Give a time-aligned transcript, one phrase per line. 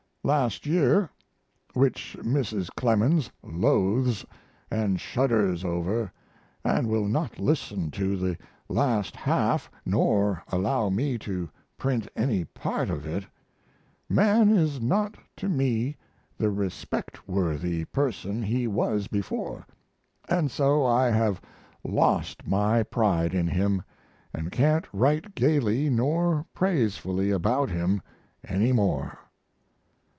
[0.31, 1.09] ](last year),
[1.73, 2.69] which Mrs.
[2.77, 4.23] Clemens loathes
[4.67, 6.11] & shudders over
[6.43, 8.37] & will not listen to the
[8.69, 13.25] last half nor allow me to print any part of it,
[14.07, 15.97] man is not to me
[16.37, 19.65] the respect worthy person he was before,
[20.07, 21.41] & so I have
[21.83, 23.81] lost my pride in him
[24.15, 28.03] & can't write gaily nor praisefully about him
[28.47, 29.17] any more....